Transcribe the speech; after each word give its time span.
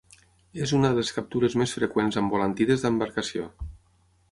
És 0.67 0.71
una 0.77 0.89
de 0.93 0.97
les 0.99 1.11
captures 1.17 1.57
més 1.63 1.75
freqüents 1.79 2.19
amb 2.23 2.35
volantí 2.37 2.69
des 2.73 2.87
d'embarcació. 2.87 3.49